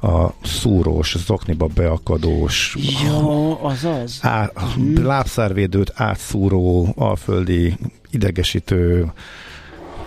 [0.00, 4.18] a szúrós, zokniba beakadós, Jó, azaz.
[4.22, 5.04] Á, hmm.
[5.04, 7.76] lábszárvédőt átszúró, alföldi
[8.10, 9.12] idegesítő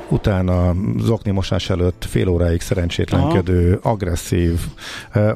[0.10, 3.90] utána zokni mosás előtt fél óráig szerencsétlenkedő, Aha.
[3.90, 4.60] agresszív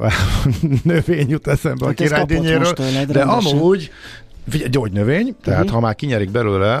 [0.82, 2.72] növény jut eszembe hát a királydínyéről,
[3.06, 3.90] de amúgy
[4.70, 5.74] gyógynövény, tehát uh-huh.
[5.74, 6.76] ha már kinyerik belőle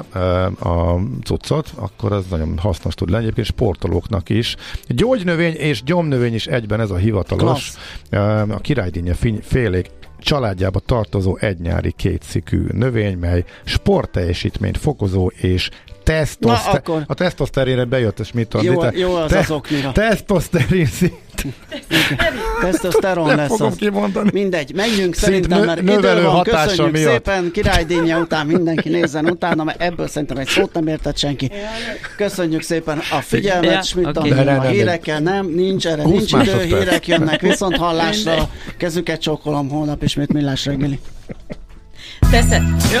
[0.60, 4.56] a cuccot, akkor az nagyon hasznos tud lenni, egyébként sportolóknak is.
[4.86, 7.72] Gyógynövény és gyomnövény is egyben ez a hivatalos.
[8.12, 15.70] Uh, a királydínje félék családjába tartozó egynyári kétszikű növény, mely sportteljesítményt fokozó és
[16.02, 16.74] tesztoszter...
[16.74, 17.02] akkor...
[17.06, 18.94] A tesztoszterénre bejött, és mit tudod?
[18.94, 19.38] Jó, jó az te...
[19.38, 19.92] az oknira.
[19.92, 21.14] Tesztoszterin szint.
[22.60, 23.76] Tesztoszteron lesz fogom az.
[23.76, 24.30] kimondani.
[24.32, 27.12] Mindegy, menjünk Szint szerintem, mert idő van, köszönjük miatt.
[27.12, 31.50] szépen, királydínje után mindenki nézzen utána, mert ebből szerintem egy szót nem értett senki.
[32.16, 34.30] Köszönjük szépen a figyelmet, ja, Schmidt okay.
[34.30, 40.32] a hírekkel, nem, nincs erre, nincs idő, hírek jönnek, viszont hallásra, kezüket csókolom, holnap ismét
[40.32, 41.00] millás reggeli.
[42.30, 42.62] Teszed.
[42.92, 43.00] Jó?